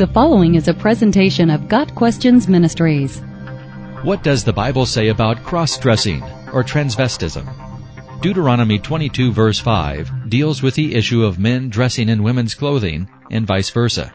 [0.00, 3.18] The following is a presentation of Got Questions Ministries.
[4.02, 6.22] What does the Bible say about cross-dressing
[6.54, 7.46] or transvestism?
[8.22, 13.46] Deuteronomy 22 verse 5 deals with the issue of men dressing in women's clothing and
[13.46, 14.14] vice versa.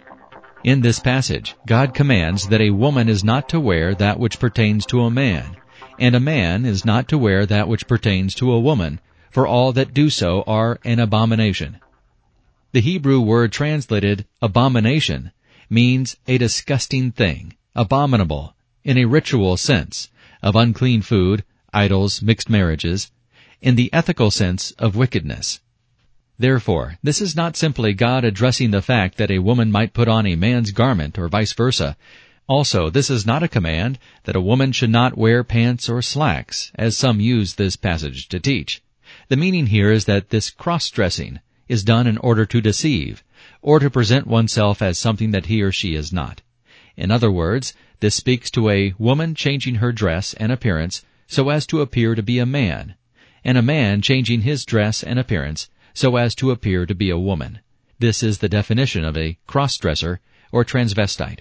[0.64, 4.88] In this passage, God commands that a woman is not to wear that which pertains
[4.88, 5.56] to a man,
[6.00, 9.00] and a man is not to wear that which pertains to a woman,
[9.30, 11.78] for all that do so are an abomination.
[12.72, 15.32] The Hebrew word translated abomination
[15.70, 20.10] means a disgusting thing, abominable, in a ritual sense,
[20.42, 21.44] of unclean food,
[21.74, 23.12] idols, mixed marriages,
[23.62, 25.60] in the ethical sense of wickedness.
[26.38, 30.26] Therefore, this is not simply God addressing the fact that a woman might put on
[30.26, 31.96] a man's garment or vice versa.
[32.48, 36.72] Also, this is not a command that a woman should not wear pants or slacks,
[36.76, 38.84] as some use this passage to teach.
[39.30, 43.24] The meaning here is that this cross-dressing is done in order to deceive,
[43.66, 46.44] or to present oneself as something that he or she is not.
[46.96, 51.66] In other words, this speaks to a woman changing her dress and appearance so as
[51.66, 52.94] to appear to be a man,
[53.44, 57.18] and a man changing his dress and appearance so as to appear to be a
[57.18, 57.58] woman.
[57.98, 60.20] This is the definition of a cross-dresser
[60.52, 61.40] or transvestite.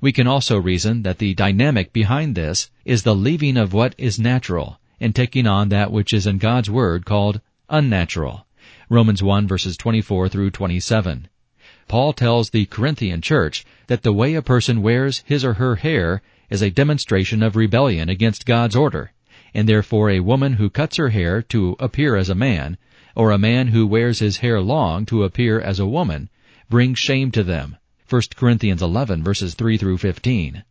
[0.00, 4.18] We can also reason that the dynamic behind this is the leaving of what is
[4.18, 8.46] natural and taking on that which is in God's Word called unnatural.
[8.88, 11.28] Romans 1 verses 24 through 27.
[11.90, 16.22] Paul tells the Corinthian church that the way a person wears his or her hair
[16.48, 19.10] is a demonstration of rebellion against God's order,
[19.52, 22.78] and therefore a woman who cuts her hair to appear as a man,
[23.16, 26.30] or a man who wears his hair long to appear as a woman,
[26.68, 27.76] brings shame to them.
[28.08, 30.62] 1 Corinthians 11 verses 3 through 15.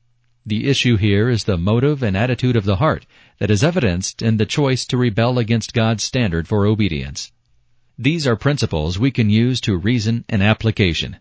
[0.45, 3.05] The issue here is the motive and attitude of the heart
[3.39, 7.33] that is evidenced in the choice to rebel against God's standard for obedience.
[8.01, 11.17] These are principles we can use to reason and application.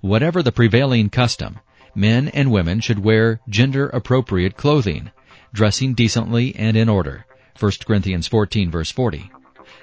[0.00, 1.60] Whatever the prevailing custom,
[1.94, 5.12] men and women should wear gender appropriate clothing,
[5.54, 7.26] dressing decently and in order.
[7.60, 9.30] 1 Corinthians 14 verse 40.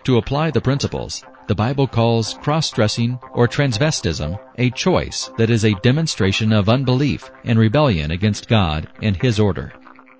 [0.04, 5.80] To apply the principles, the Bible calls cross-dressing or transvestism a choice that is a
[5.82, 9.72] demonstration of unbelief and rebellion against God and His order.